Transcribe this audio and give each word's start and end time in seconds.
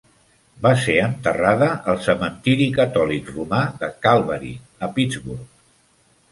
Va 0.61 0.69
ser 0.83 0.95
enterrada 1.07 1.67
al 1.93 2.01
cementiri 2.07 2.67
catòlic 2.79 3.31
romà 3.37 3.61
de 3.85 3.93
Calvary, 4.09 4.53
a 4.89 4.93
Pittsburgh. 4.99 5.49